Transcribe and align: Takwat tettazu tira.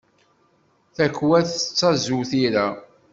Takwat 0.95 1.47
tettazu 1.59 2.19
tira. 2.29 2.67